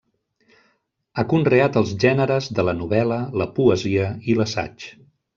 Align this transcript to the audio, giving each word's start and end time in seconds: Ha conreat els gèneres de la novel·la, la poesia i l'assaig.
Ha 1.17 1.25
conreat 1.33 1.77
els 1.81 1.91
gèneres 2.03 2.47
de 2.59 2.65
la 2.69 2.73
novel·la, 2.77 3.19
la 3.41 3.47
poesia 3.59 4.07
i 4.33 4.37
l'assaig. 4.41 4.87